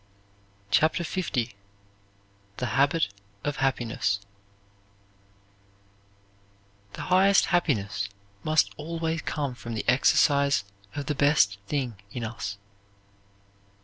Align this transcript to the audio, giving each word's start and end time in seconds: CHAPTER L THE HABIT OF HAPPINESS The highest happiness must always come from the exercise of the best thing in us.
CHAPTER 0.71 1.03
L 1.03 1.43
THE 2.57 2.65
HABIT 2.65 3.09
OF 3.43 3.55
HAPPINESS 3.57 4.21
The 6.93 7.01
highest 7.03 7.45
happiness 7.45 8.09
must 8.43 8.73
always 8.77 9.21
come 9.21 9.53
from 9.53 9.75
the 9.75 9.87
exercise 9.87 10.63
of 10.95 11.05
the 11.05 11.13
best 11.13 11.59
thing 11.67 12.01
in 12.11 12.23
us. 12.23 12.57